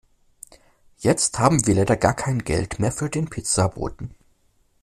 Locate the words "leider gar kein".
1.75-2.39